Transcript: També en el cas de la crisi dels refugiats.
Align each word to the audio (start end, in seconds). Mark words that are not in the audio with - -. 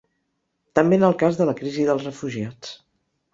També 0.79 0.97
en 1.01 1.05
el 1.09 1.13
cas 1.23 1.37
de 1.41 1.47
la 1.51 1.55
crisi 1.61 1.85
dels 1.91 2.09
refugiats. 2.11 2.73